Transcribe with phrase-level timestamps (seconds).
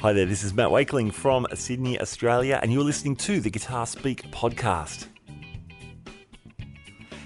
[0.00, 3.86] Hi there, this is Matt Wakeling from Sydney, Australia, and you're listening to the Guitar
[3.86, 5.08] Speak podcast.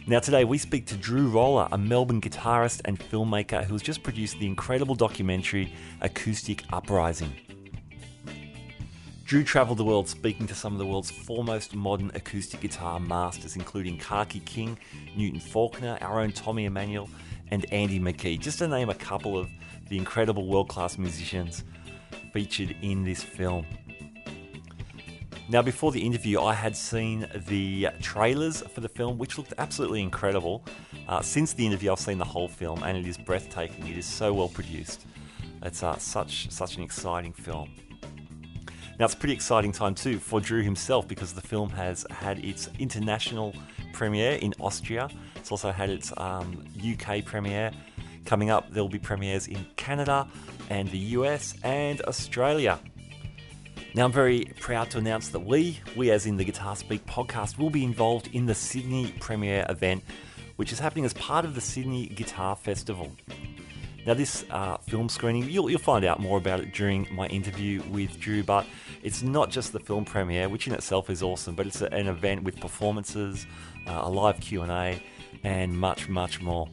[0.09, 4.03] Now, today we speak to Drew Roller, a Melbourne guitarist and filmmaker who has just
[4.03, 7.33] produced the incredible documentary Acoustic Uprising.
[9.25, 13.57] Drew travelled the world speaking to some of the world's foremost modern acoustic guitar masters,
[13.57, 14.79] including Kaki King,
[15.17, 17.09] Newton Faulkner, our own Tommy Emmanuel,
[17.55, 19.49] and Andy McKee, just to name a couple of
[19.89, 21.63] the incredible world class musicians
[22.33, 23.65] featured in this film.
[25.49, 30.03] Now, before the interview, I had seen the trailers for the film, which looked absolutely
[30.03, 30.65] incredible.
[31.07, 33.87] Uh, since the interview, I've seen the whole film, and it is breathtaking.
[33.87, 35.07] It is so well produced.
[35.63, 37.71] It's uh, such such an exciting film.
[38.99, 42.45] Now, it's a pretty exciting time too for Drew himself because the film has had
[42.45, 43.55] its international
[43.93, 45.09] premiere in Austria.
[45.35, 47.73] It's also had its um, UK premiere.
[48.25, 50.29] Coming up, there will be premieres in Canada,
[50.71, 52.79] and the US and Australia.
[53.95, 57.59] Now, I'm very proud to announce that we, we as in the Guitar Speak podcast,
[57.59, 60.03] will be involved in the Sydney premiere event,
[60.57, 63.13] which is happening as part of the Sydney Guitar Festival.
[64.07, 67.83] Now, this uh, film screening, you'll, you'll find out more about it during my interview
[67.91, 68.67] with Drew, but
[69.03, 72.09] it's not just the film premiere, which in itself is awesome, but it's a, an
[72.09, 73.47] event with performances,
[73.87, 75.03] uh, a live Q&A,
[75.43, 76.69] and much, much more.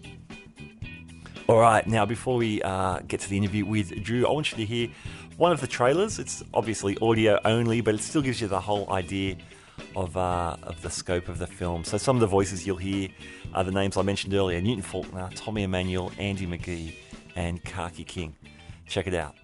[1.48, 4.58] All right, now before we uh, get to the interview with Drew, I want you
[4.58, 4.90] to hear
[5.38, 6.20] one of the trailers.
[6.20, 9.38] It's obviously audio only, but it still gives you the whole idea
[9.96, 11.86] of, uh, of the scope of the film.
[11.86, 13.08] So some of the voices you'll hear
[13.54, 16.94] are the names I mentioned earlier Newton Faulkner, Tommy Emmanuel, Andy McKee,
[17.36, 18.36] and Kaki King.
[18.88, 19.36] Check it out.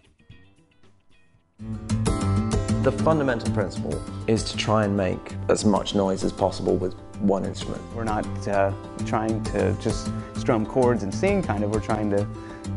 [2.84, 7.44] The fundamental principle is to try and make as much noise as possible with one
[7.46, 7.82] instrument.
[7.96, 8.72] We're not uh,
[9.06, 11.72] trying to just strum chords and sing, kind of.
[11.72, 12.28] We're trying to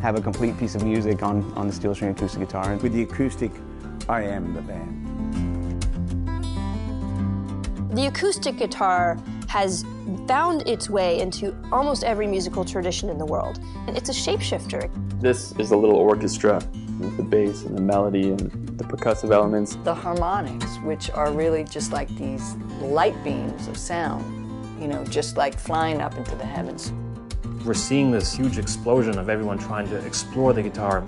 [0.01, 2.75] have a complete piece of music on, on the steel string acoustic guitar.
[2.77, 3.53] With the acoustic,
[4.09, 4.97] I am the band.
[7.93, 9.85] The acoustic guitar has
[10.27, 13.61] found its way into almost every musical tradition in the world.
[13.87, 14.91] And it's a shapeshifter.
[15.21, 16.63] This is a little orchestra
[16.99, 19.77] with the bass and the melody and the percussive elements.
[19.85, 24.25] The harmonics, which are really just like these light beams of sound,
[24.81, 26.93] you know, just like flying up into the heavens.
[27.65, 31.05] We're seeing this huge explosion of everyone trying to explore the guitar.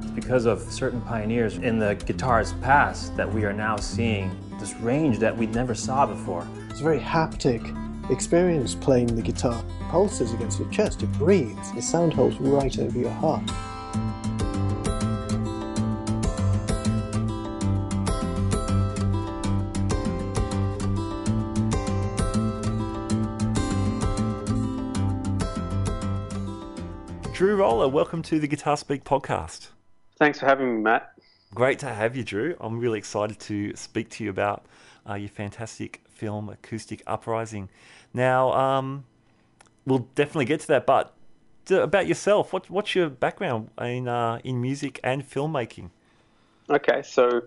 [0.00, 4.74] It's because of certain pioneers in the guitar's past that we are now seeing this
[4.76, 6.46] range that we never saw before.
[6.72, 9.62] It's a very haptic experience playing the guitar.
[9.90, 13.44] Pulses against your chest, it breathes, the sound holes right over your heart.
[27.34, 29.68] Drew Roller, welcome to the Guitar Speak podcast.
[30.16, 31.12] Thanks for having me, Matt.
[31.54, 32.56] Great to have you, Drew.
[32.58, 34.64] I'm really excited to speak to you about
[35.08, 37.68] uh, your fantastic film, Acoustic Uprising.
[38.14, 39.04] Now, um,
[39.86, 41.14] we'll definitely get to that, but
[41.70, 45.90] about yourself, what, what's your background in, uh, in music and filmmaking?
[46.70, 47.42] Okay, so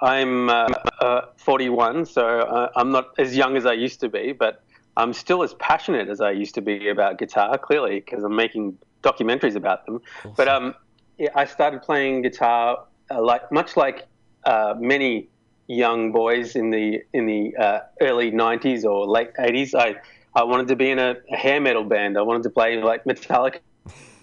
[0.00, 0.68] I'm uh,
[1.00, 4.62] uh 41, so uh, I'm not as young as I used to be, but
[4.96, 8.78] I'm still as passionate as I used to be about guitar, clearly, because I'm making
[9.02, 10.00] documentaries about them.
[10.20, 10.34] Awesome.
[10.36, 10.74] But um,
[11.18, 14.06] yeah, I started playing guitar uh, like much like
[14.44, 15.28] uh, many
[15.66, 19.74] young boys in the in the uh, early '90s or late '80s.
[19.74, 19.96] I
[20.34, 22.18] I wanted to be in a, a, hair metal band.
[22.18, 23.60] I wanted to play like Metallica,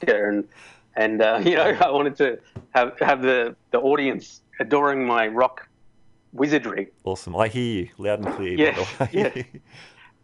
[0.07, 0.47] and
[0.95, 2.39] and uh, you know I wanted to
[2.71, 5.67] have have the the audience adoring my rock
[6.33, 6.89] wizardry.
[7.03, 7.35] Awesome!
[7.35, 8.53] I hear you loud and clear.
[8.53, 9.45] Yes, yes,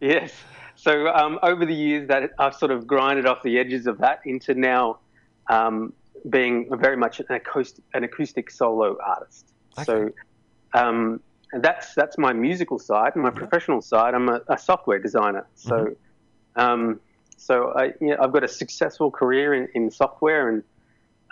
[0.00, 0.32] yes.
[0.76, 4.20] So um, over the years, that I've sort of grinded off the edges of that
[4.24, 5.00] into now
[5.48, 5.92] um,
[6.30, 9.52] being very much an acoustic, an acoustic solo artist.
[9.76, 9.84] Okay.
[9.84, 10.12] So
[10.74, 11.20] um,
[11.52, 13.16] that's that's my musical side.
[13.16, 15.46] My professional side, I'm a, a software designer.
[15.54, 15.92] So mm-hmm.
[16.58, 17.00] Um,
[17.36, 20.62] so I, you know, I've got a successful career in, in software and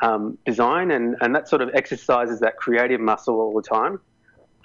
[0.02, 4.00] um, design, and, and that sort of exercises that creative muscle all the time.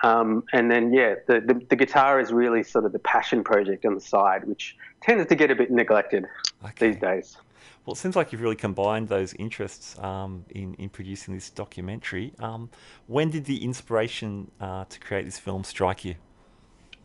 [0.04, 3.86] Um, and then, yeah, the, the, the, guitar is really sort of the passion project
[3.86, 6.26] on the side, which tends to get a bit neglected
[6.64, 6.90] okay.
[6.90, 7.38] these days.
[7.86, 12.34] Well, it seems like you've really combined those interests um, in, in producing this documentary.
[12.38, 12.70] Um,
[13.08, 16.16] when did the inspiration uh, to create this film strike you?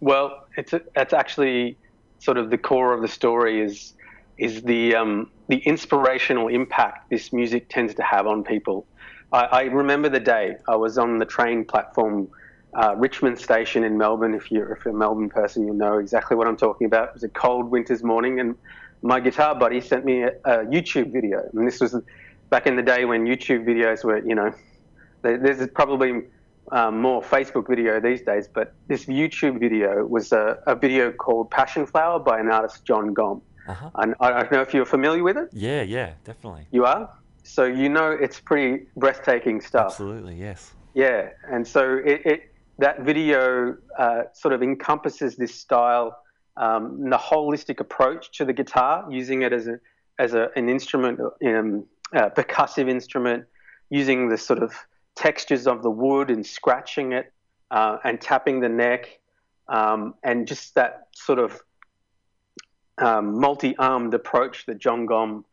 [0.01, 1.79] Well, it's a, actually
[2.19, 3.95] sort of the core of the story is
[4.37, 8.87] is the um, the inspirational impact this music tends to have on people.
[9.33, 12.29] I, I remember the day I was on the train platform
[12.75, 14.35] uh, Richmond Station in Melbourne.
[14.35, 17.09] If you're, if you're a Melbourne person, you'll know exactly what I'm talking about.
[17.09, 18.55] It was a cold winter's morning, and
[19.03, 21.43] my guitar buddy sent me a, a YouTube video.
[21.53, 21.97] And this was
[22.51, 24.53] back in the day when YouTube videos were, you know,
[25.23, 26.23] there- there's probably
[26.73, 31.51] um, more Facebook video these days, but this YouTube video was a, a video called
[31.51, 33.41] Passion Flower by an artist, Jon Gomm.
[33.69, 33.91] Uh-huh.
[33.97, 35.49] And I don't know if you're familiar with it.
[35.53, 36.67] Yeah, yeah, definitely.
[36.73, 37.09] You are?
[37.45, 39.87] So you know it's pretty breathtaking stuff.
[39.87, 40.73] Absolutely, yes.
[40.95, 42.41] Yeah, and so it, it
[42.79, 46.17] that video uh, sort of encompasses this style,
[46.57, 49.79] um, the holistic approach to the guitar, using it as a
[50.19, 53.45] as a, an instrument, um, a percussive instrument,
[53.91, 54.75] using the sort of
[55.15, 57.33] textures of the wood and scratching it
[57.71, 59.19] uh, and tapping the neck,
[59.69, 61.61] um, and just that sort of
[62.99, 65.45] um, multi-armed approach that Jon Gomm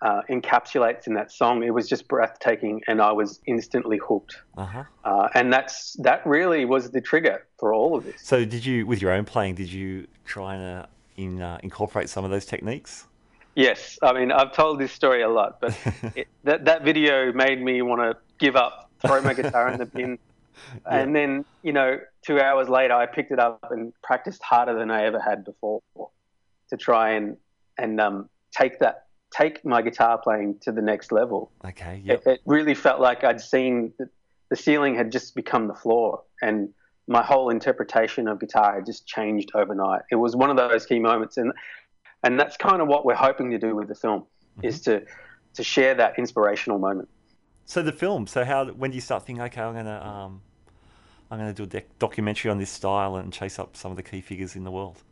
[0.00, 1.62] uh, encapsulates in that song.
[1.62, 4.38] It was just breathtaking, and I was instantly hooked.
[4.56, 4.84] Uh-huh.
[5.04, 8.20] Uh, and that's that really was the trigger for all of this.
[8.22, 10.86] So, did you, with your own playing, did you try and uh,
[11.16, 13.06] in, uh, incorporate some of those techniques?
[13.54, 15.76] Yes, I mean I've told this story a lot, but
[16.14, 19.86] it, that that video made me want to give up, throw my guitar in the
[19.94, 20.16] bin,
[20.86, 24.92] and then you know two hours later I picked it up and practiced harder than
[24.92, 25.82] I ever had before
[26.70, 27.36] to try and
[27.78, 31.50] and um, take that take my guitar playing to the next level.
[31.64, 33.92] Okay, It, it really felt like I'd seen
[34.48, 36.70] the ceiling had just become the floor, and
[37.06, 40.02] my whole interpretation of guitar had just changed overnight.
[40.10, 41.52] It was one of those key moments, and
[42.24, 44.24] and that's kind of what we're hoping to do with the film,
[44.62, 45.02] is to
[45.54, 47.08] to share that inspirational moment.
[47.66, 48.26] So the film.
[48.26, 48.66] So how?
[48.66, 49.42] When do you start thinking?
[49.42, 50.40] Okay, I'm gonna um,
[51.30, 54.02] I'm gonna do a doc- documentary on this style and chase up some of the
[54.02, 55.02] key figures in the world.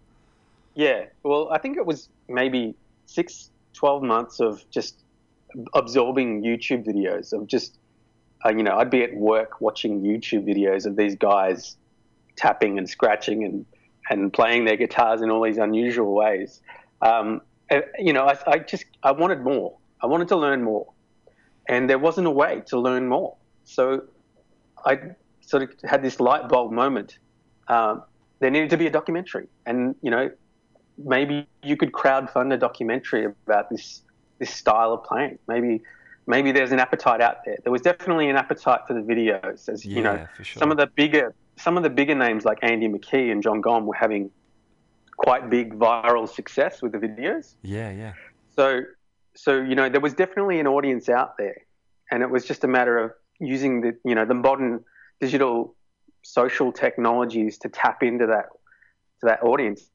[0.75, 2.75] Yeah, well, I think it was maybe
[3.07, 5.03] six, 12 months of just
[5.75, 7.79] absorbing YouTube videos of just,
[8.45, 11.77] uh, you know, I'd be at work watching YouTube videos of these guys
[12.37, 13.65] tapping and scratching and,
[14.11, 16.61] and playing their guitars in all these unusual ways.
[17.01, 17.43] Um,
[17.99, 19.77] you know, I, I just, I wanted more.
[20.03, 20.93] I wanted to learn more.
[21.69, 23.37] And there wasn't a way to learn more.
[23.65, 24.05] So
[24.85, 25.01] I
[25.41, 27.19] sort of had this light bulb moment.
[27.69, 28.03] Um,
[28.39, 29.49] there needed to be a documentary.
[29.65, 30.31] And, you know,
[30.99, 34.03] maybe you could crowdfund a documentary about this
[34.39, 35.39] this style of playing.
[35.49, 35.83] Maybe
[36.27, 37.57] maybe there's an appetite out there.
[37.63, 40.27] There was definitely an appetite for the videos, as you know.
[40.43, 40.61] Sure.
[40.61, 43.85] Some of the bigger some of the bigger names like Andy McKee and Jon Gomm
[43.85, 44.31] were having
[45.17, 47.55] quite big viral success with the videos.
[47.63, 48.13] Yeah, yeah.
[48.55, 48.83] So
[49.35, 51.63] so you know there was definitely an audience out there,
[52.11, 54.85] and it was just a matter of using the you know the modern
[55.21, 55.75] digital
[56.23, 58.47] social technologies to tap into that
[59.21, 59.91] to that audience,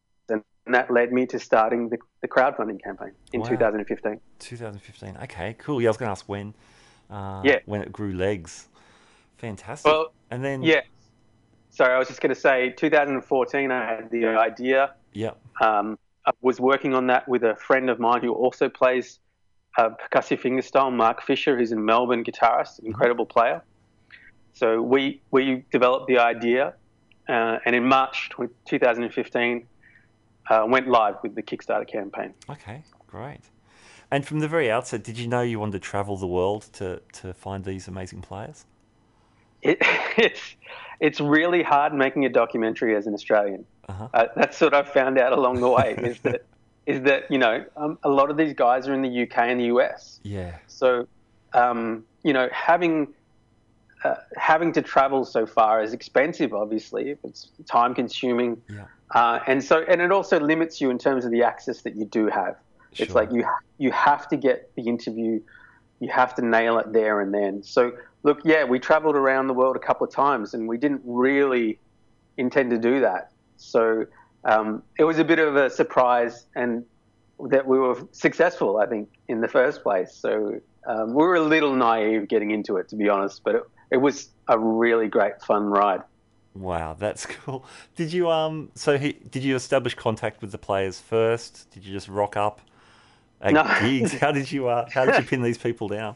[0.71, 3.49] and, that led me to starting the, the crowdfunding campaign in Wow.
[3.49, 4.19] 2015.
[4.39, 5.17] 2015.
[5.23, 5.81] Okay, cool.
[5.81, 6.53] Yeah, I was going to ask when.
[7.09, 7.59] Uh, Yeah.
[7.65, 8.67] When it grew legs.
[9.37, 9.91] Fantastic.
[9.91, 10.63] Well, and then.
[10.63, 10.81] Yeah.
[11.69, 13.71] Sorry, I was just going to say 2014.
[13.71, 14.93] I had the idea.
[15.13, 15.31] Yeah.
[15.61, 19.19] Um, I was working on that with a friend of mine who also plays
[19.77, 23.61] uh, percussive fingerstyle, Mark Fisher, who's in Melbourne guitarist, incredible player.
[24.53, 26.73] So we we developed the idea,
[27.29, 29.65] uh, and in March 20, 2015,
[30.49, 32.33] uh, went live with the Kickstarter campaign.
[32.49, 33.41] Okay, great.
[34.11, 37.01] And from the very outset, did you know you wanted to travel the world to,
[37.13, 38.65] to find these amazing players?
[39.61, 39.77] It,
[40.17, 40.55] it's
[40.99, 43.65] it's really hard making a documentary as an Australian.
[43.89, 44.07] Uh-huh.
[44.13, 45.95] Uh, that's what I've found out along the way.
[45.97, 46.45] is that
[46.85, 49.59] is that you know um, a lot of these guys are in the UK and
[49.59, 50.19] the US.
[50.23, 50.57] Yeah.
[50.67, 51.07] So,
[51.53, 53.13] um, you know, having
[54.03, 56.53] uh, having to travel so far is expensive.
[56.53, 58.85] Obviously, it's time consuming, Yeah.
[59.13, 62.05] Uh, and so and it also limits you in terms of the access that you
[62.05, 62.55] do have.
[62.93, 63.45] It's like you
[63.77, 65.41] you have to get the interview,
[65.99, 67.63] you have to nail it there and then.
[67.63, 71.01] So look, yeah, we travelled around the world a couple of times, and we didn't
[71.05, 71.79] really
[72.37, 73.31] intend to do that.
[73.57, 74.05] So
[74.43, 76.85] um, it was a bit of a surprise, and
[77.49, 80.13] that we were successful, I think, in the first place.
[80.13, 83.63] So um, we were a little naive getting into it, to be honest, but it,
[83.91, 86.01] it was a really great, fun ride.
[86.53, 87.65] Wow, that's cool.
[87.95, 88.71] Did you um?
[88.75, 91.69] So he, did you establish contact with the players first?
[91.71, 92.61] Did you just rock up
[93.41, 93.63] at No.
[93.81, 94.13] gigs?
[94.13, 94.89] How did you uh?
[94.93, 96.15] How did you pin these people down?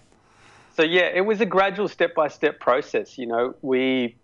[0.76, 3.18] So yeah, it was a gradual step-by-step process.
[3.18, 4.16] You know, we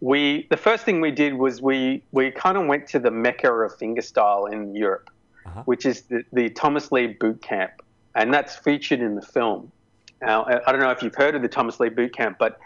[0.00, 3.50] we the first thing we did was we we kind of went to the mecca
[3.50, 5.08] of fingerstyle in Europe,
[5.46, 5.62] uh-huh.
[5.64, 7.72] which is the, the Thomas Leeb Boot Camp,
[8.14, 9.72] and that's featured in the film.
[10.20, 12.58] Now, I I don't know if you've heard of the Thomas Leeb Boot Camp, but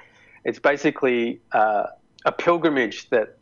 [0.44, 1.86] it's basically uh,
[2.26, 3.38] a pilgrimage that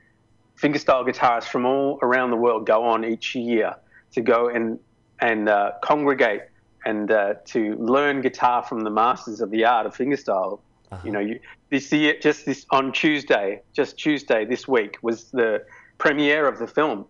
[0.57, 3.75] fingerstyle guitarists from all around the world go on each year
[4.13, 4.79] to go and
[5.21, 6.43] and uh, congregate
[6.85, 10.61] and uh, to learn guitar from the masters of the art of fingerstyle
[11.05, 15.65] You know, you, this year, just this on Tuesday, just Tuesday this week was the
[15.99, 17.07] premiere of the film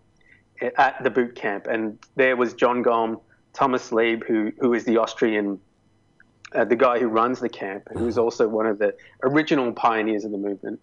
[0.77, 3.19] at the boot camp, and there was Jon Gomm,
[3.53, 5.59] Thomas Leeb, who who is the Austrian,
[6.53, 10.23] uh, the guy who runs the camp, who is also one of the original pioneers
[10.25, 10.79] of the movement,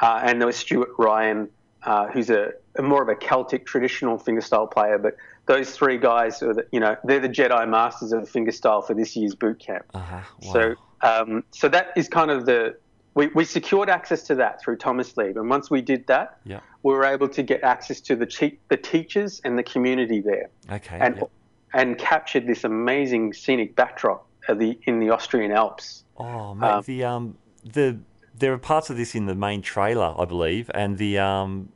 [0.00, 1.48] uh, and there was Stuart Ryan,
[1.82, 6.42] uh, who's a, a, more of a Celtic traditional fingerstyle player, but those three guys
[6.42, 9.84] are the, you know they're the Jedi masters of fingerstyle for this year's boot camp.
[9.94, 10.20] Uh-huh.
[10.42, 10.52] Wow.
[10.52, 12.76] So um, so that is kind of the
[13.14, 16.60] we, we secured access to that through Thomas Leeb, and once we did that, yeah.
[16.82, 20.50] we were able to get access to the te- the teachers and the community there,
[20.70, 20.98] Okay.
[21.00, 21.24] and
[21.72, 26.04] and captured this amazing scenic backdrop of the in the Austrian Alps.
[26.18, 27.98] Oh, mate, Um, the um, the
[28.38, 31.70] there are parts of this in the main trailer, I believe, and the um,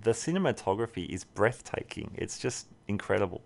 [0.00, 2.12] the cinematography is breathtaking.
[2.16, 3.42] It's just incredible.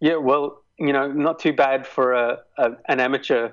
[0.00, 3.50] Yeah, well, you know, not too bad for a, a an amateur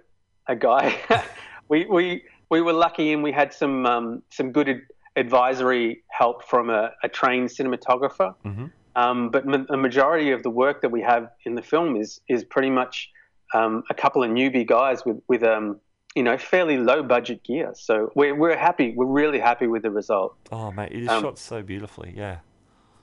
[0.47, 0.97] a guy.
[1.69, 4.81] we we we were lucky and we had some um, some good ad-
[5.15, 8.35] advisory help from a, a trained cinematographer.
[8.45, 8.65] Mm-hmm.
[8.95, 12.21] Um, but ma- the majority of the work that we have in the film is
[12.27, 13.09] is pretty much
[13.53, 15.79] um, a couple of newbie guys with with um,
[16.15, 17.71] you know fairly low budget gear.
[17.75, 18.93] So we're we're happy.
[18.95, 20.35] We're really happy with the result.
[20.51, 22.13] Oh, mate, it is Um, shot so beautifully.
[22.15, 22.39] Yeah.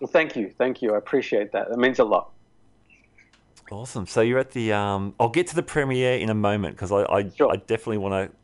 [0.00, 0.94] Well, thank you, thank you.
[0.94, 1.70] I appreciate that.
[1.70, 2.30] That means a lot.
[3.70, 4.06] Awesome.
[4.06, 4.72] So you're at the.
[4.72, 7.50] Um, I'll get to the premiere in a moment because I, I, Sure.
[7.52, 8.36] I definitely want to.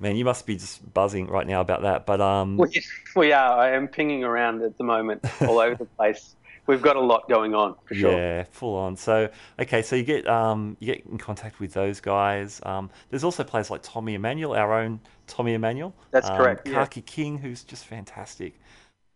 [0.00, 2.06] Man, you must be just buzzing right now about that.
[2.06, 2.82] But um, We,
[3.14, 3.58] we are.
[3.58, 6.34] I am pinging around at the moment, all over the place.
[6.70, 8.12] We've got a lot going on for sure.
[8.12, 8.96] Yeah, full on.
[8.96, 12.60] So okay, so you get um you get in contact with those guys.
[12.64, 15.92] Um, there's also players like Tommy Emmanuel, our own Tommy Emmanuel.
[16.12, 16.74] That's um, correct, yeah.
[16.74, 18.54] Kaki King, who's just fantastic.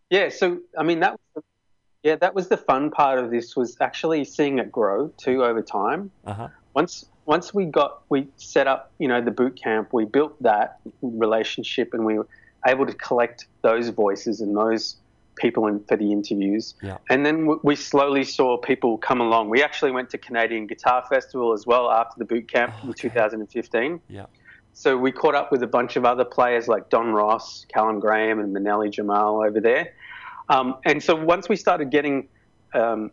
[0.09, 1.43] Yeah, so I mean that was the,
[2.03, 5.61] yeah that was the fun part of this was actually seeing it grow too over
[5.61, 6.11] time.
[6.25, 6.47] Uh huh.
[6.73, 10.79] Once once we got we set up you know the boot camp, we built that
[11.01, 12.27] relationship and we were
[12.67, 14.97] able to collect those voices and those
[15.35, 16.75] people in, for the interviews.
[16.81, 16.97] Yeah.
[17.09, 19.49] And then w- we slowly saw people come along.
[19.49, 23.99] We actually went to Canadian Guitar Festival as well after the boot camp in 2015.
[24.07, 24.25] Yeah.
[24.73, 28.39] So we caught up with a bunch of other players like Don Ross, Calum Graham,
[28.39, 29.93] and Maneli Jamal over there.
[30.49, 32.27] Um, and so once we started getting
[32.73, 33.11] um,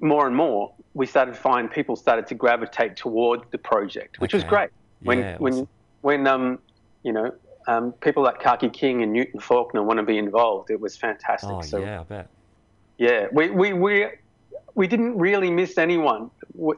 [0.00, 4.32] more and more, we started to find people started to gravitate toward the project, which
[4.32, 4.70] was great.
[5.02, 5.68] When Yeah, when awesome.
[6.00, 6.58] when um,
[7.02, 7.34] you know
[7.66, 11.50] um, people like Kaki King and Newton Faulkner want to be involved, it was fantastic.
[11.50, 12.28] Oh so yeah, I bet.
[12.98, 14.06] yeah, we, we, we,
[14.74, 16.30] we didn't really miss anyone.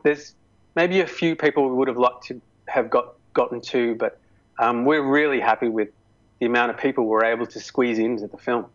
[0.02, 0.34] There's
[0.74, 4.18] maybe a few people we would have liked to have got gotten to, but
[4.58, 5.90] um, we're really happy with
[6.40, 8.66] the amount of people we're able to squeeze into the film.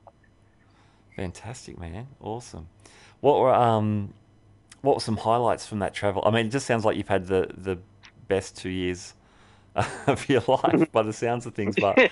[1.15, 2.07] Fantastic, man.
[2.21, 2.67] Awesome.
[3.21, 4.13] What were um,
[4.81, 6.21] what were some highlights from that travel?
[6.25, 7.77] I mean, it just sounds like you've had the the
[8.27, 9.13] best two years
[10.07, 11.75] of your life by the sounds of things.
[11.79, 12.11] But it,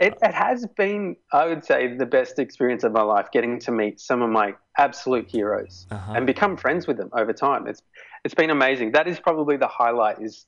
[0.00, 4.00] it has been, I would say, the best experience of my life getting to meet
[4.00, 6.12] some of my absolute heroes Uh-huh.
[6.16, 7.66] and become friends with them over time.
[7.66, 7.82] It's
[8.24, 8.92] it's been amazing.
[8.92, 10.44] That is probably the highlight is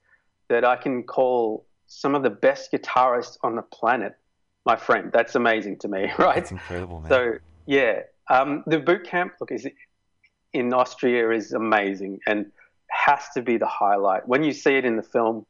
[0.49, 4.15] that I can call some of the best guitarists on the planet
[4.65, 5.11] my friend.
[5.13, 6.37] That's amazing to me, right?
[6.37, 7.09] that's incredible, man.
[7.09, 7.33] So
[7.67, 8.01] yeah,
[8.31, 9.67] um, the boot camp look is
[10.53, 12.47] in Austria is amazing and
[12.91, 14.29] has to be the highlight.
[14.29, 15.47] When you see it in the film,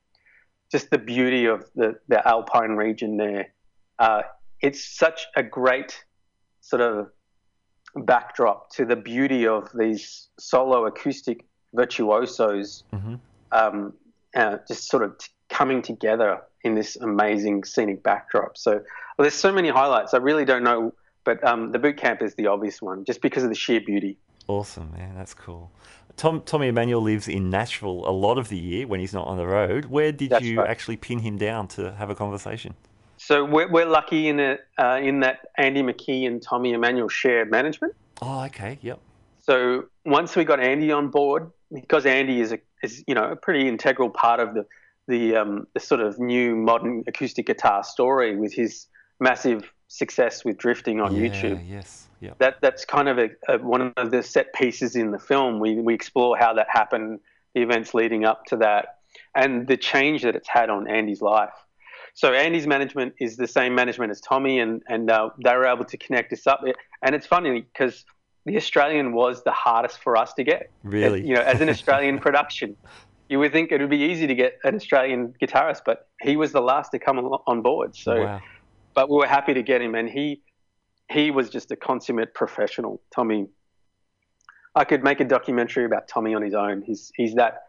[0.73, 3.49] just the beauty of the, the Alpine region there,
[3.99, 4.23] uh,
[4.61, 6.03] it's such a great
[6.63, 7.11] sort of
[7.95, 13.21] backdrop to the beauty of these solo acoustic virtuosos, Mhm.
[13.53, 13.93] um,
[14.35, 18.57] uh, just sort of t- coming together in this amazing scenic backdrop.
[18.57, 20.15] So well, there's so many highlights.
[20.15, 23.43] I really don't know, but um, the boot camp is the obvious one, just because
[23.43, 24.17] of the sheer beauty.
[24.59, 25.15] Awesome, man.
[25.17, 25.71] That's cool.
[26.17, 29.39] Tom Tommy Emmanuel lives in Nashville a lot of the year when he's not on
[29.39, 29.87] the road.
[29.87, 30.69] Where did That's you right.
[30.69, 32.75] actually pin him down to have a conversation?
[33.17, 34.59] So we're, we're lucky in uh,
[35.01, 37.95] in that Andy McKee and Tommy Emmanuel share management.
[38.21, 38.79] Oh, okay.
[38.83, 39.01] Yep.
[39.41, 43.37] So once we got Andy on board, because Andy is a is you know a
[43.37, 44.67] pretty integral part of the
[45.09, 48.87] the um, the sort of new modern acoustic guitar story with his
[49.19, 51.65] massive success with drifting on yeah, YouTube.
[51.67, 52.09] Yes.
[52.23, 52.39] Yep.
[52.39, 55.59] That that's kind of a, a, one of the set pieces in the film.
[55.59, 57.19] We we explore how that happened,
[57.55, 58.99] the events leading up to that,
[59.35, 61.53] and the change that it's had on Andy's life.
[62.15, 65.85] So Andy's management is the same management as Tommy, and and uh, they were able
[65.85, 66.63] to connect us up.
[67.03, 68.05] And it's funny because
[68.47, 70.71] the Australian was the hardest for us to get.
[70.85, 71.27] Really?
[71.27, 72.77] You know, as an Australian production,
[73.29, 76.53] you would think it would be easy to get an Australian guitarist, but he was
[76.53, 77.97] the last to come on on board.
[77.97, 78.41] So, wow.
[78.95, 80.43] but we were happy to get him, and he
[81.13, 83.01] he was just a consummate professional.
[83.15, 83.49] Tommy,
[84.75, 86.83] I could make a documentary about Tommy on his own.
[86.83, 87.65] He's he's that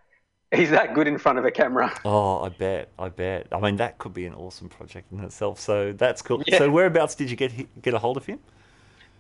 [0.56, 1.94] he's that good in front of a camera.
[2.06, 3.48] Oh, I bet, I bet.
[3.52, 5.60] I mean, that could be an awesome project in itself.
[5.60, 6.42] So that's cool.
[6.48, 6.58] Yeah.
[6.60, 8.40] So whereabouts did you get get a hold of him?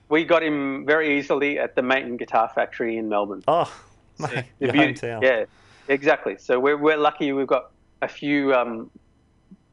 [0.09, 3.41] We got him very easily at the Maton Guitar Factory in Melbourne.
[3.47, 3.73] Oh,
[4.19, 5.23] mate, The your beauty- hometown.
[5.23, 5.45] Yeah,
[5.87, 6.37] exactly.
[6.37, 7.33] So we're we're lucky.
[7.33, 8.91] We've got a few um,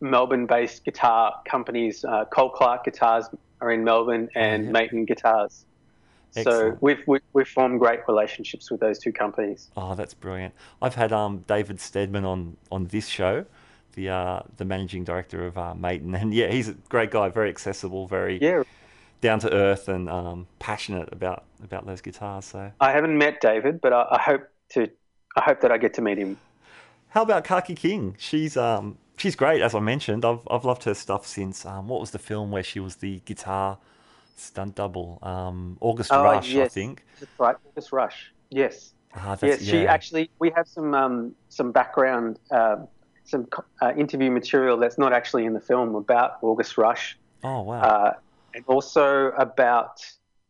[0.01, 2.05] Melbourne-based guitar companies.
[2.05, 3.27] Uh, Cole Clark Guitars
[3.61, 4.71] are in Melbourne, and yeah.
[4.73, 5.67] Maton Guitars.
[6.33, 9.69] So we've, we've we've formed great relationships with those two companies.
[9.77, 10.55] Oh, that's brilliant.
[10.81, 13.45] I've had um, David Stedman on, on this show,
[13.95, 17.49] the uh, the managing director of uh, Maton, and yeah, he's a great guy, very
[17.49, 18.63] accessible, very Yeah.
[19.21, 22.45] down to earth, and um, passionate about about those guitars.
[22.45, 24.89] So, I haven't met David, but I, I hope to.
[25.37, 26.37] I hope that I get to meet him.
[27.09, 28.15] how about Kaki King?
[28.19, 30.25] She's um she's great, as I mentioned.
[30.25, 33.21] I've I've loved her stuff since um what was the film where she was the
[33.21, 33.79] guitar
[34.37, 35.19] stunt double?
[35.23, 36.75] Um, August Oh, Rush, I yes.
[36.75, 37.05] think.
[37.21, 38.33] That's right, August Rush.
[38.51, 38.95] Yes.
[39.15, 40.31] Ah, that's, yes, she actually.
[40.39, 42.89] We have some um, some background, um
[43.25, 43.47] some
[43.83, 47.81] uh, interview material that's not actually in the film about August Rush, Oh wow.
[47.83, 48.13] uh,
[48.55, 50.01] and also about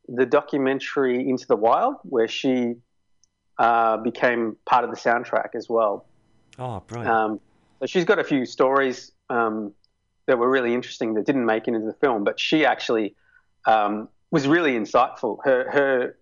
[0.09, 2.77] the documentary Into the Wild, where she
[3.59, 6.07] uh, became part of the soundtrack as well.
[6.59, 7.15] oh brilliant.
[7.15, 7.41] Um,
[7.81, 9.73] so she's got a few stories um,
[10.27, 13.15] that were really interesting that didn't make it into the film, but she actually
[13.67, 15.39] um, was really insightful.
[15.45, 16.17] Her her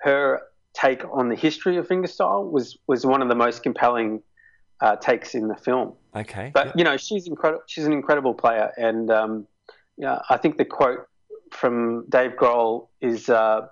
[0.00, 0.42] her
[0.74, 4.22] take on the history of fingerstyle was was one of the most compelling
[4.80, 5.94] uh, takes in the film.
[6.14, 6.50] okay.
[6.52, 6.72] But yeah.
[6.76, 7.62] you know, she's incredible.
[7.66, 9.46] She's an incredible player, and um,
[9.96, 11.06] yeah, I think the quote
[11.52, 13.68] from Dave Grohl is, uh,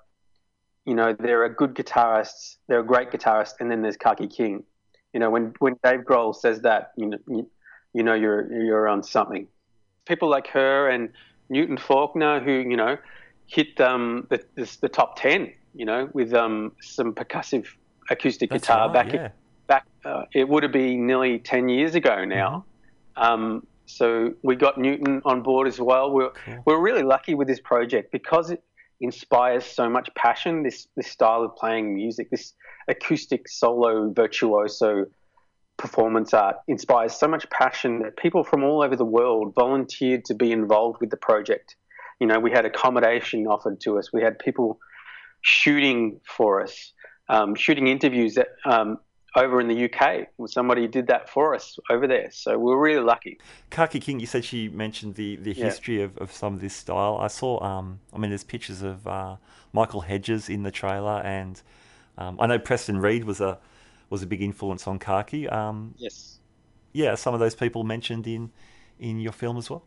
[0.84, 4.64] you know, there are good guitarists, there are great guitarists, and then there's Kaki King.
[5.16, 7.50] You know, when when Dave Grohl says that, you know, you,
[7.94, 9.48] you know, you're you're on something.
[10.04, 11.08] People like her and
[11.48, 12.98] Newton Faulkner, who you know,
[13.46, 17.66] hit um, the, the the top ten, you know, with um, some percussive
[18.10, 19.28] acoustic That's guitar right, back yeah.
[19.66, 22.64] back uh, it would have been nearly 10 years ago now
[23.16, 23.22] Mm-hmm.
[23.22, 26.30] um, so we got newton on board as well we're,
[26.66, 28.62] we're really lucky with this project because it
[29.00, 32.54] inspires so much passion this this style of playing music this
[32.88, 35.06] acoustic solo virtuoso
[35.76, 40.34] performance art inspires so much passion that people from all over the world volunteered to
[40.34, 41.76] be involved with the project.
[42.20, 44.12] You know we had accommodation offered to us.
[44.12, 44.78] We had people
[45.42, 46.92] shooting for us
[47.28, 48.98] um, shooting interviews that um,
[49.36, 50.28] over in the UK.
[50.46, 53.38] Somebody did that for us over there, so we're really lucky.
[53.70, 55.64] Kaki King, you said she mentioned the, the Yeah.
[55.66, 57.18] history of, of some of this style.
[57.20, 59.36] I saw, um, I mean, there's pictures of uh,
[59.72, 61.60] Michael Hedges in the trailer, and
[62.18, 63.58] um, I know Preston Reed was a
[64.08, 65.48] was a big influence on Kaki.
[65.48, 66.38] Um, Yes,
[66.92, 68.50] yeah, some of those people mentioned in
[68.98, 69.84] in your film as well.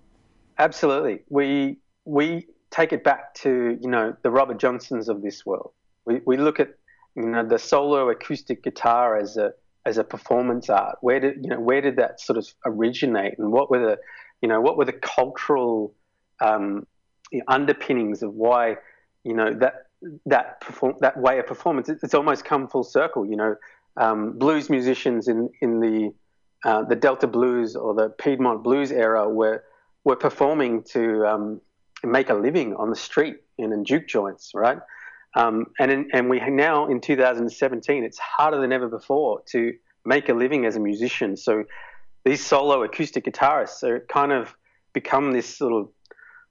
[0.60, 1.22] absolutely.
[1.30, 5.72] We we take it back to you know the Robert Johnsons of this world.
[6.06, 6.70] We we look at
[7.16, 9.54] you know the solo acoustic guitar as a
[9.86, 10.98] as a performance art.
[11.02, 13.98] Where did you know where did that sort of originate, and what were the
[14.42, 15.94] you know what were the cultural
[16.42, 16.86] um,
[17.48, 18.78] underpinnings of why
[19.24, 19.88] you know that
[20.26, 21.90] that perform that way of performance?
[21.90, 23.26] It's, almost come full circle.
[23.26, 23.56] You know,
[23.98, 26.14] um, blues musicians in in the
[26.64, 29.64] uh, the Delta blues or the Piedmont blues era were
[30.04, 31.62] were performing to um,
[32.04, 34.80] make a living on the street and in juke joints, right?
[35.36, 39.74] Um, and in, and we now in 2017, it's harder than ever before to
[40.06, 41.38] make a living as a musician.
[41.38, 41.66] So
[42.26, 44.56] these solo acoustic guitarists are kind of
[44.94, 45.90] become this of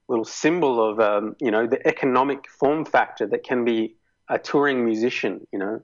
[0.07, 3.95] little symbol of um, you know the economic form factor that can be
[4.29, 5.45] a touring musician.
[5.51, 5.81] You know,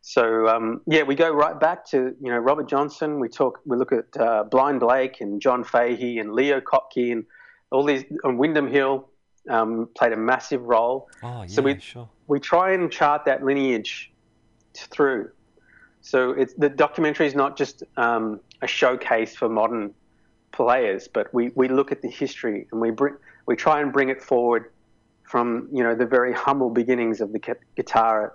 [0.00, 3.20] so um, yeah, we go right back to you know Robert Johnson.
[3.20, 7.24] We talk, we look at uh, Blind Blake and John Fahey and Leo Kottke and
[7.70, 8.04] all these.
[8.24, 9.09] And Windham Hill
[9.48, 11.08] um, played a massive role.
[11.22, 12.08] Oh yeah, So we- sure.
[12.26, 14.12] We try and chart that lineage
[14.76, 15.30] through.
[16.00, 19.94] So it's the documentary is not just um, a showcase for modern
[20.52, 24.10] players, but we, we look at the history and we bring we try and bring
[24.10, 24.70] it forward
[25.24, 27.40] from you know the very humble beginnings of the
[27.76, 28.34] guitar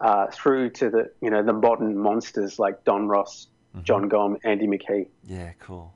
[0.00, 3.48] uh, through to the you know the modern monsters like Don Ross,
[3.82, 5.08] Jon Gomm, Andy McKee.
[5.24, 5.94] Yeah, cool.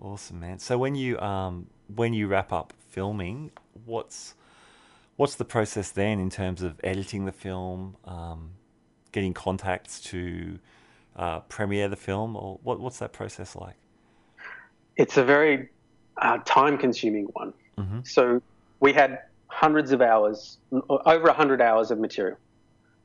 [0.00, 0.58] Awesome, man.
[0.58, 3.50] So when you um when you wrap up filming,
[3.84, 4.34] what's
[5.16, 8.50] what's the process then in terms of editing the film, um,
[9.10, 10.58] getting contacts to
[11.16, 13.76] uh, premiere the film, or what what's that process like?
[14.96, 15.68] It's a very
[16.16, 17.52] uh, time-consuming one.
[17.78, 18.06] Mhm.
[18.06, 18.42] So
[18.80, 22.38] we had hundreds of hours, over hundred hours of material.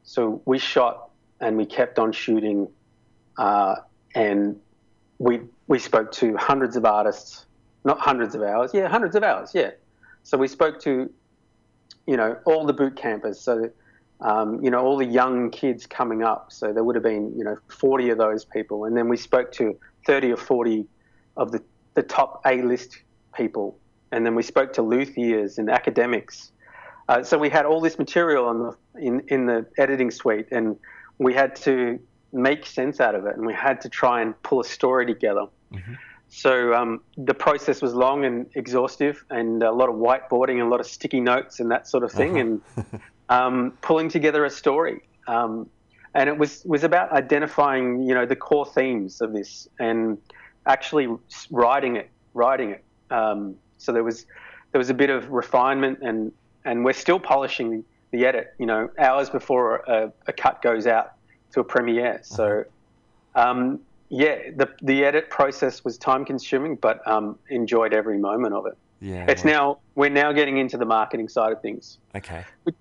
[0.04, 2.68] So we shot and we kept on shooting,
[3.38, 3.76] uh,
[4.16, 4.60] and
[5.20, 7.46] we we spoke to hundreds of artists,
[7.84, 9.72] not hundreds of hours, yeah, hundreds of hours, yeah.
[10.24, 11.12] So we spoke to,
[12.08, 13.40] you know, all the boot campers.
[13.40, 13.70] So
[14.24, 16.52] um, you know, all the young kids coming up.
[16.52, 18.86] So there would have been, you know, 40 of those people.
[18.86, 20.86] And then we spoke to 30 or 40
[21.36, 21.62] of the,
[21.94, 23.00] the top A-list
[23.36, 23.78] people.
[24.12, 26.52] And then we spoke to luthiers and academics.
[27.10, 30.78] Uh, so we had all this material on the, in, in the editing suite and
[31.18, 32.00] we had to
[32.32, 35.48] make sense out of it and we had to try and pull a story together.
[35.74, 35.94] Mm-hmm.
[36.36, 40.68] So um, the process was long and exhaustive, and a lot of whiteboarding and a
[40.68, 42.84] lot of sticky notes and that sort of thing, uh-huh.
[42.92, 45.04] and um, pulling together a story.
[45.28, 45.70] Um,
[46.16, 50.18] and it was was about identifying, you know, the core themes of this and
[50.66, 51.08] actually
[51.52, 52.84] writing it, writing it.
[53.12, 54.26] Um, so there was
[54.72, 56.32] there was a bit of refinement, and
[56.66, 58.56] and we're still polishing the edit.
[58.58, 61.14] You know, hours before a, a cut goes out
[61.52, 62.22] to a premiere.
[62.24, 62.66] So.
[63.36, 63.78] Uh-huh.
[64.10, 68.78] Yeah, the the edit process was time consuming, but um, enjoyed every moment of it.
[69.02, 69.54] Yeah, it's well.
[69.54, 71.98] now we're now getting into the marketing side of things.
[72.16, 72.46] Okay.
[72.64, 72.76] Which,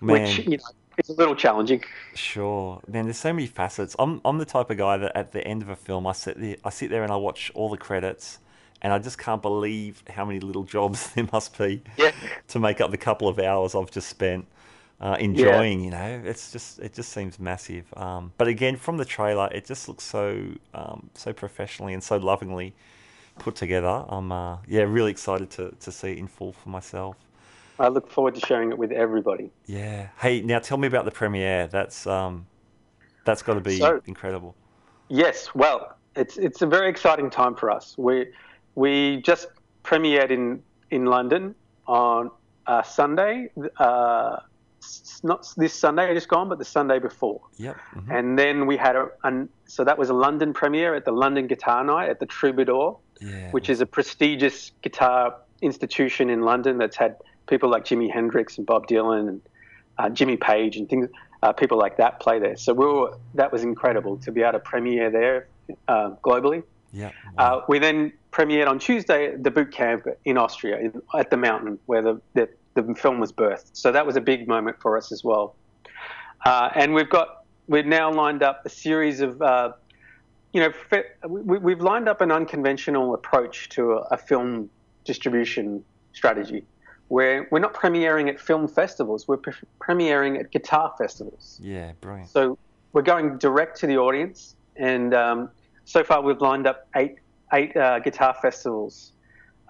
[0.00, 0.64] which you know,
[0.98, 1.82] it's a little challenging.
[2.14, 3.04] Sure, man.
[3.04, 3.96] There's so many facets.
[3.98, 6.40] I'm I'm the type of guy that at the end of a film, I sit
[6.40, 8.38] there, I sit there and I watch all the credits,
[8.82, 12.12] and I just can't believe how many little jobs there must be yeah.
[12.48, 14.46] to make up the couple of hours I've just spent
[15.04, 15.80] uh, enjoying.
[15.80, 15.84] Yeah.
[15.84, 17.84] You know, it's just it just seems massive.
[17.96, 22.16] Um, but again, from the trailer, it just looks so um, so professionally and so
[22.16, 22.74] lovingly
[23.38, 24.04] put together.
[24.08, 27.16] I'm uh, yeah really excited to to see it in full for myself.
[27.78, 29.50] I look forward to sharing it with everybody.
[29.66, 30.08] Yeah.
[30.18, 31.66] Hey, now tell me about the premiere.
[31.66, 32.46] That's um,
[33.26, 34.56] that's got to be so, incredible.
[35.08, 35.54] Yes.
[35.54, 37.94] Well, it's it's a very exciting time for us.
[37.98, 38.28] We
[38.74, 39.48] we just
[39.82, 41.54] premiered in in London
[41.86, 42.30] on
[42.66, 43.50] uh, Sunday.
[43.76, 44.38] Uh,
[45.24, 47.40] not this Sunday just gone, but the Sunday before.
[47.56, 47.76] Yep.
[47.76, 48.12] Mm-hmm.
[48.12, 51.46] And then we had a, an, so that was a London premiere at the London
[51.46, 53.50] Guitar Night at the Troubadour, yeah.
[53.50, 57.16] which is a prestigious guitar institution in London that's had
[57.46, 59.40] people like Jimi Hendrix and Bob Dylan and
[59.98, 61.08] uh, Jimmy Page and things,
[61.42, 62.56] uh, people like that play there.
[62.56, 65.48] So we were, that was incredible to be able to premiere there
[65.88, 66.62] uh, globally.
[66.92, 67.10] Yeah.
[67.38, 67.58] Wow.
[67.58, 71.36] Uh, we then premiered on Tuesday at the boot camp in Austria in, at the
[71.36, 73.70] mountain where the, the the film was birthed.
[73.72, 75.54] So that was a big moment for us as well.
[76.44, 79.72] Uh, and we've got we've now lined up a series of uh,
[80.52, 80.72] you know
[81.28, 84.68] we, have lined up an unconventional approach to a, a, film
[85.04, 85.82] distribution
[86.12, 86.64] strategy.
[87.08, 89.28] Where we're not premiering at film festivals.
[89.28, 91.60] We're pre- premiering at guitar festivals.
[91.62, 92.30] Yeah brilliant.
[92.30, 92.58] So
[92.92, 94.56] we're going direct to the audience.
[94.76, 95.50] And um,
[95.84, 97.16] so far we've lined up eight
[97.52, 99.12] eight uh, guitar festivals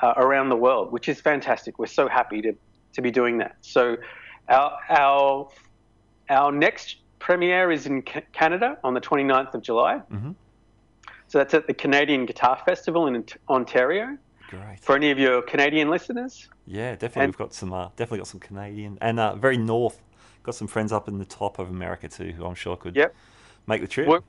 [0.02, 1.78] uh, around the world which is fantastic.
[1.78, 2.54] We're so happy to
[2.94, 3.56] to be doing that.
[3.60, 3.96] So
[4.48, 5.48] our our
[6.30, 10.00] our next premiere is in Canada on the 29th of July.
[10.10, 10.32] Mm-hmm.
[11.28, 14.16] So that's at the Canadian Guitar Festival in Ontario.
[14.48, 14.78] Great.
[14.80, 16.48] For any of your Canadian listeners.
[16.66, 17.22] Yeah, definitely.
[17.22, 20.00] And, We've got some uh, definitely got some Canadian and uh, very north.
[20.42, 23.14] Got some friends up in the top of America too, who I'm sure could yep.
[23.66, 24.06] make the trip.
[24.06, 24.20] We're,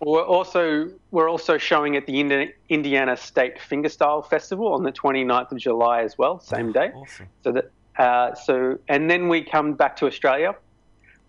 [0.00, 5.58] we're also we're also showing at the Indiana State Fingerstyle Festival on the 29th of
[5.58, 6.90] July as well, same oh, day.
[6.94, 7.28] Awesome.
[7.42, 10.54] So that uh, so, and then we come back to Australia.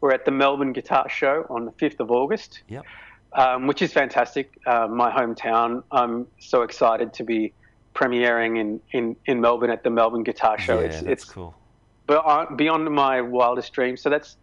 [0.01, 2.85] We're at the Melbourne Guitar Show on the 5th of August, yep.
[3.33, 4.59] um, which is fantastic.
[4.65, 5.83] Uh, my hometown.
[5.91, 7.53] I'm so excited to be
[7.95, 10.79] premiering in, in, in Melbourne at the Melbourne Guitar Show.
[10.79, 11.55] Yeah, it's, that's it's cool.
[12.07, 14.01] Beyond my wildest dreams.
[14.01, 14.37] So that's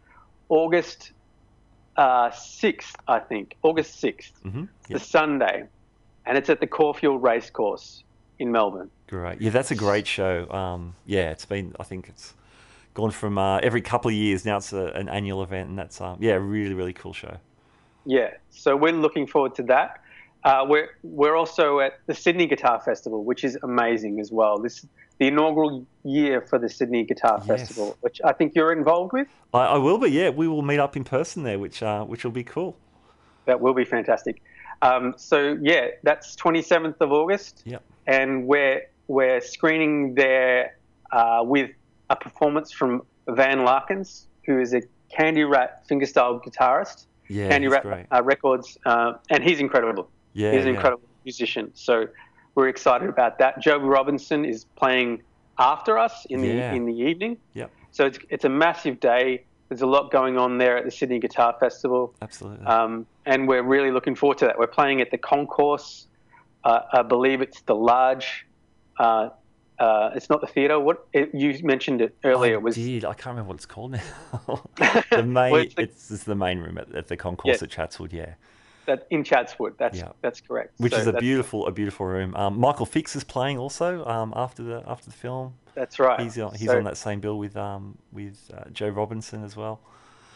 [0.48, 1.12] August
[1.96, 3.56] uh, 6th, I think.
[3.62, 4.60] August 6th, mm-hmm.
[4.60, 4.68] yep.
[4.88, 5.64] the Sunday.
[6.26, 8.03] And it's at the Caulfield Racecourse
[8.38, 8.90] in Melbourne.
[9.06, 9.40] Great.
[9.40, 10.50] Yeah, that's a great show.
[10.50, 12.34] Um, yeah, it's been, I think it's
[12.94, 14.44] gone from uh, every couple of years.
[14.44, 17.36] Now it's a, an annual event, and that's, um, yeah, a really, really cool show.
[18.06, 20.00] Yeah, so we're looking forward to that.
[20.44, 24.58] Uh, we're, we're also at the Sydney Guitar Festival, which is amazing as well.
[24.58, 24.86] This
[25.18, 27.46] the inaugural year for the Sydney Guitar yes.
[27.46, 29.28] Festival, which I think you're involved with.
[29.52, 30.10] I, I, will be.
[30.10, 32.76] Yeah, we will meet up in person there, which uh, which will be cool.
[33.46, 34.42] That will be fantastic.
[34.82, 37.62] Um, so yeah, that's 27th of August.
[37.64, 37.82] Yep.
[38.06, 40.76] And we're we're screening there
[41.12, 41.70] uh, with
[42.10, 44.82] a performance from Van Larkins, who is a
[45.16, 47.06] Candyrat fingerstyle guitarist.
[47.28, 50.10] Yeah, Candyrat uh, Records, uh, and he's incredible.
[50.34, 50.74] Yeah, he's an yeah.
[50.74, 51.70] incredible musician.
[51.74, 52.08] So
[52.54, 53.60] we're excited about that.
[53.60, 55.22] Joe Robinson is playing
[55.58, 56.72] after us in the yeah.
[56.72, 57.38] in the evening.
[57.54, 57.70] Yep.
[57.92, 59.44] So it's it's a massive day.
[59.68, 62.14] There's a lot going on there at the Sydney Guitar Festival.
[62.20, 62.66] Absolutely.
[62.66, 64.58] Um, and we're really looking forward to that.
[64.58, 66.06] We're playing at the Concourse.
[66.64, 68.46] Uh, I believe it's the large
[68.98, 69.28] uh,
[69.78, 70.78] uh, it's not the theatre.
[70.78, 72.76] What it, you mentioned it earlier I was.
[72.76, 73.04] Did.
[73.04, 74.62] I can't remember what it's called now.
[75.10, 75.52] the main.
[75.52, 77.64] well, it's, the, it's, it's, the main room at, at the concourse yeah.
[77.64, 78.12] at Chatswood.
[78.12, 78.34] Yeah.
[78.86, 79.74] That in Chatswood.
[79.78, 80.12] That's yeah.
[80.20, 80.74] that's correct.
[80.76, 82.36] Which so is a beautiful a beautiful room.
[82.36, 85.54] Um, Michael Fix is playing also um, after the after the film.
[85.74, 86.20] That's right.
[86.20, 89.56] He's on he's so, on that same bill with um with uh, Joe Robinson as
[89.56, 89.80] well.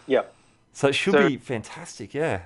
[0.06, 0.34] Yep.
[0.72, 2.42] So it should So- be fantastic, yeah.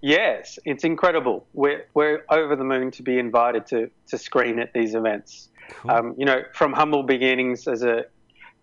[0.00, 1.46] Yes, it's incredible.
[1.52, 5.48] We're we're over the moon to be invited to to screen at these events.
[5.88, 8.04] Um, you know, from humble beginnings as a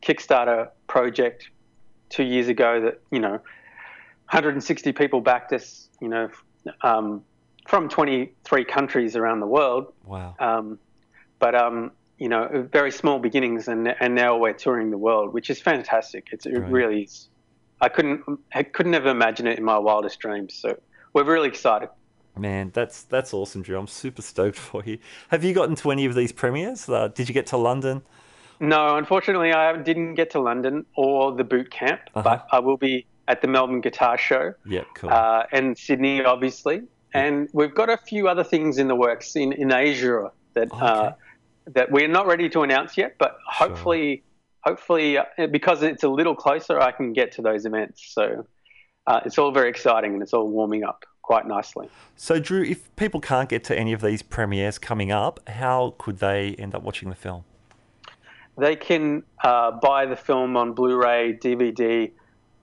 [0.02, 1.50] Kickstarter project
[2.10, 3.32] two years ago, that you know,
[4.30, 5.90] 160 people backed us.
[6.00, 6.30] You know,
[6.82, 7.24] um,
[7.68, 9.94] from 23 countries around the world.
[10.06, 10.36] Wow.
[10.40, 10.80] Um,
[11.40, 15.50] but um, you know, very small beginnings, and and now we're touring the world, which
[15.50, 16.28] is fantastic.
[16.32, 16.72] It's, it Right.
[16.72, 17.28] really is.
[17.82, 20.54] I couldn't I couldn't have imagined it in my wildest dreams.
[20.54, 20.78] So
[21.14, 21.90] we're really excited.
[22.38, 23.78] Man, that's that's awesome, Drew.
[23.78, 24.98] I'm super stoked for you.
[25.30, 26.90] Have you gotten to any of these premieres?
[26.90, 28.02] Uh, did you get to London?
[28.60, 32.24] No, unfortunately, I didn't get to London or the boot camp, Uh-huh.
[32.24, 35.10] but I will be at the Melbourne Guitar Show Yep, cool.
[35.10, 36.84] uh, and Sydney, obviously.
[37.14, 41.14] And we've got a few other things in the works in, in Asia that uh,
[41.68, 44.24] that we're not ready to announce yet, but hopefully,
[44.62, 48.04] hopefully, uh, because it's a little closer, I can get to those events.
[48.14, 48.46] So
[49.08, 51.90] uh, it's all very exciting and it's all warming up quite nicely.
[52.16, 56.20] So, Drew, if people can't get to any of these premieres coming up, how could
[56.20, 57.44] they end up watching the film?
[58.58, 62.12] They can uh, buy the film on Blu-ray, DVD,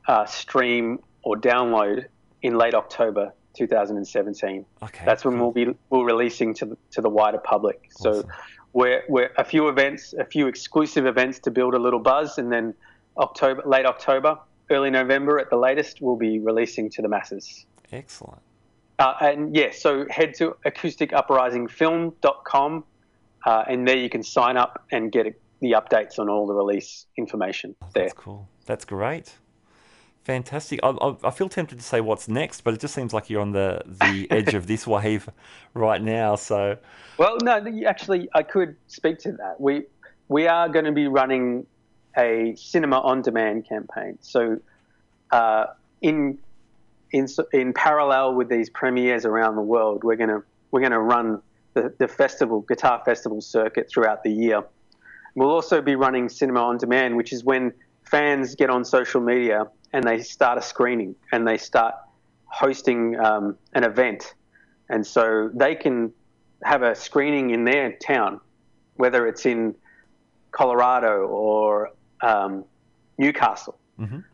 [0.07, 2.07] uh, stream, or download
[2.43, 4.65] in late October 2017.
[4.83, 7.89] Okay, that's when we'll be we're releasing to the, to the wider public.
[7.91, 8.25] So
[8.73, 12.53] we're we're a few events, a few exclusive events to build a little buzz, and
[12.53, 12.75] then
[13.19, 14.39] October, late October,
[14.71, 17.67] early November at the latest, we'll be releasing to the masses.
[17.93, 18.41] Excellent.
[18.99, 22.85] Uh, and yeah, so head to acousticuprisingfilm.com,
[23.47, 25.27] uh, and there you can sign up and get
[25.61, 28.05] the updates on all the release information there.
[28.05, 28.49] That's cool.
[28.67, 29.33] That's great.
[30.25, 30.81] Fantastic.
[30.83, 33.41] I, I, I feel tempted to say what's next, but it just seems like you're
[33.41, 35.31] on the, the edge of this wave
[35.73, 36.37] right now.
[36.37, 36.77] So,
[37.17, 39.59] Well, no, actually, I could speak to that.
[39.59, 39.85] We
[40.29, 41.67] we are going to be running
[42.17, 44.19] a cinema on demand campaign.
[44.21, 44.61] So,
[45.31, 45.67] uh,
[46.01, 46.39] in
[47.13, 51.43] in in parallel with these premieres around the world, we're gonna we're gonna run
[51.75, 54.63] the, the festival guitar festival circuit throughout the year.
[55.35, 59.69] We'll also be running cinema on demand, which is when fans get on social media
[59.93, 61.95] and they start a screening and they start
[62.47, 64.35] hosting um, an event,
[64.89, 66.13] and so they can
[66.65, 68.41] have a screening in their town,
[68.97, 69.75] whether it's in
[70.51, 71.91] Colorado or
[72.23, 72.65] um,
[73.19, 73.79] Newcastle.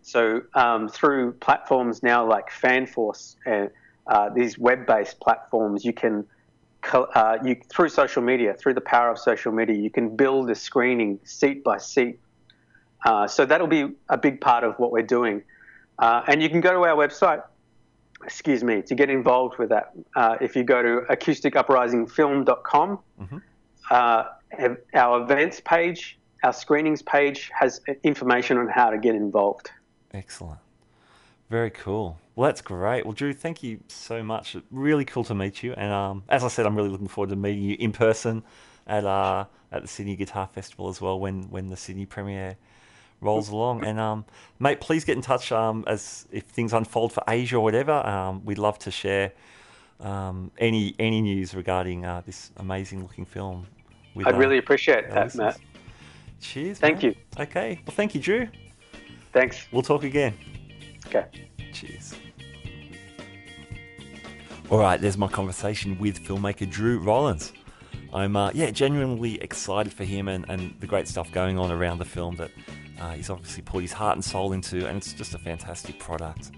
[0.02, 3.70] So um, through platforms now like FanForce and
[4.06, 6.24] uh, these web-based platforms, you can
[6.92, 10.54] uh, you through social media, through the power of social media, you can build a
[10.54, 12.20] screening seat by seat.
[13.04, 15.42] Uh, so that'll be a big part of what we're doing,
[15.98, 17.42] uh, and you can go to our website.
[18.24, 19.92] Excuse me to get involved with that.
[20.14, 22.98] Uh, if you go to acousticuprisingfilm.com,
[23.90, 24.24] uh,
[24.94, 29.70] our events page, our screenings page has information on how to get involved.
[30.12, 30.60] excellent.
[31.48, 32.18] Very cool.
[32.34, 33.06] Well, that's great.
[33.06, 34.56] Well, Drew, thank you so much.
[34.70, 35.74] Really cool to meet you.
[35.74, 38.42] And um, as I said, I'm really looking forward to meeting you in person
[38.86, 42.56] at uh, at the Sydney Guitar Festival as well when, when the Sydney premiere
[43.20, 43.84] rolls along.
[43.84, 44.24] And um,
[44.58, 47.92] mate, please get in touch um, as if things unfold for Asia or whatever.
[47.92, 49.32] Um, we'd love to share
[50.00, 53.66] um, any any news regarding uh, this amazing looking film.
[54.14, 55.54] with, I'd uh, really appreciate that, listeners.
[55.54, 55.60] Matt.
[56.40, 56.78] Cheers.
[56.78, 57.14] Thank you.
[57.38, 57.80] Okay.
[57.86, 58.48] Well, thank you, Drew.
[59.32, 59.66] Thanks.
[59.72, 60.34] We'll talk again.
[61.06, 61.26] Okay.
[61.72, 62.14] Cheers.
[64.68, 67.52] All right, there's my conversation with filmmaker Drew Rollins.
[68.12, 71.98] I'm uh, yeah genuinely excited for him and, and the great stuff going on around
[71.98, 72.50] the film that
[73.00, 76.50] uh, he's obviously put his heart and soul into, and it's just a fantastic product.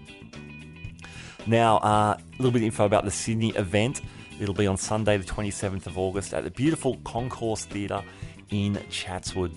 [1.45, 4.01] Now, uh, a little bit of info about the Sydney event.
[4.39, 8.01] It'll be on Sunday, the 27th of August, at the beautiful Concourse Theatre
[8.49, 9.53] in Chatswood.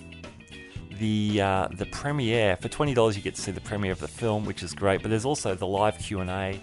[0.99, 4.07] The uh, the premiere for twenty dollars, you get to see the premiere of the
[4.07, 5.01] film, which is great.
[5.01, 6.59] But there's also the live Q and A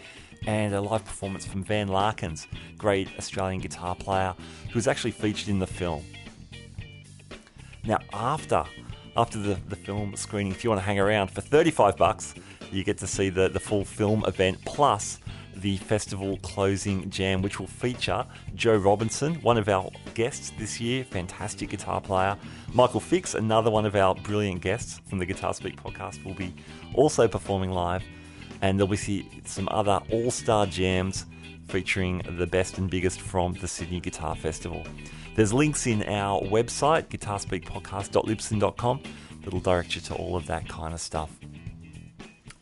[0.47, 2.47] and a live performance from Van Larkins,
[2.79, 4.35] great Australian guitar player,
[4.69, 6.05] who was actually featured in the film.
[7.85, 8.65] Now, after
[9.17, 12.35] after the, the film screening, if you want to hang around for 35 bucks,
[12.71, 15.19] you get to see the, the full film event plus
[15.61, 21.05] the festival closing jam, which will feature Joe Robinson, one of our guests this year,
[21.05, 22.37] fantastic guitar player.
[22.73, 26.55] Michael Fix, another one of our brilliant guests from the Guitar Speak podcast, will be
[26.95, 28.03] also performing live.
[28.63, 31.27] And there'll be some other all star jams
[31.69, 34.85] featuring the best and biggest from the Sydney Guitar Festival.
[35.37, 39.01] There's links in our website, guitarspeakpodcast.libsyn.com,
[39.43, 41.31] that'll direct you to all of that kind of stuff.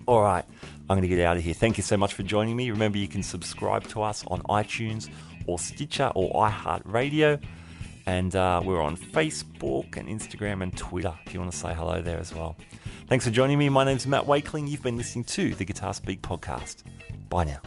[0.06, 0.44] All right,
[0.90, 1.54] I'm going to get out of here.
[1.54, 2.70] Thank you so much for joining me.
[2.70, 5.10] Remember, you can subscribe to us on iTunes
[5.46, 7.42] or Stitcher or iHeartRadio.
[8.06, 12.00] And uh, we're on Facebook and Instagram and Twitter if you want to say hello
[12.00, 12.56] there as well.
[13.06, 13.68] Thanks for joining me.
[13.68, 14.66] My name's Matt Wakeling.
[14.66, 16.84] You've been listening to the Guitar Speak podcast.
[17.28, 17.60] Bye now.